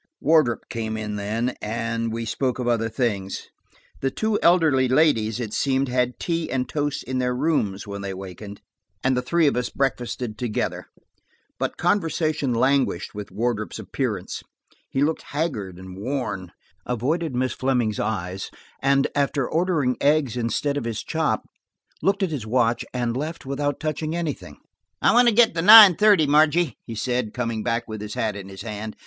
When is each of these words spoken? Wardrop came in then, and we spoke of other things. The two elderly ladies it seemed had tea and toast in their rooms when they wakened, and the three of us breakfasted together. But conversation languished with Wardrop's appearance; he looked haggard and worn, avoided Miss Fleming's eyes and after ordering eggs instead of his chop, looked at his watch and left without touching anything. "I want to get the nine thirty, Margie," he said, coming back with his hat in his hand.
Wardrop 0.19 0.67
came 0.67 0.97
in 0.97 1.15
then, 1.15 1.53
and 1.61 2.11
we 2.11 2.25
spoke 2.25 2.57
of 2.57 2.67
other 2.67 2.89
things. 2.89 3.49
The 3.99 4.09
two 4.09 4.39
elderly 4.41 4.87
ladies 4.87 5.39
it 5.39 5.53
seemed 5.53 5.89
had 5.89 6.17
tea 6.19 6.49
and 6.49 6.67
toast 6.67 7.03
in 7.03 7.19
their 7.19 7.35
rooms 7.35 7.85
when 7.85 8.01
they 8.01 8.11
wakened, 8.15 8.61
and 9.03 9.15
the 9.15 9.21
three 9.21 9.45
of 9.45 9.55
us 9.55 9.69
breakfasted 9.69 10.39
together. 10.39 10.87
But 11.59 11.77
conversation 11.77 12.51
languished 12.51 13.13
with 13.13 13.29
Wardrop's 13.29 13.77
appearance; 13.77 14.41
he 14.89 15.03
looked 15.03 15.21
haggard 15.33 15.77
and 15.77 15.95
worn, 15.95 16.51
avoided 16.83 17.35
Miss 17.35 17.53
Fleming's 17.53 17.99
eyes 17.99 18.49
and 18.81 19.05
after 19.13 19.47
ordering 19.47 19.97
eggs 20.01 20.35
instead 20.35 20.77
of 20.77 20.85
his 20.85 21.03
chop, 21.03 21.43
looked 22.01 22.23
at 22.23 22.31
his 22.31 22.47
watch 22.47 22.83
and 22.91 23.15
left 23.15 23.45
without 23.45 23.79
touching 23.79 24.15
anything. 24.15 24.57
"I 24.99 25.13
want 25.13 25.27
to 25.27 25.31
get 25.31 25.53
the 25.53 25.61
nine 25.61 25.95
thirty, 25.95 26.25
Margie," 26.25 26.79
he 26.87 26.95
said, 26.95 27.35
coming 27.35 27.61
back 27.61 27.87
with 27.87 28.01
his 28.01 28.15
hat 28.15 28.35
in 28.35 28.49
his 28.49 28.63
hand. 28.63 28.95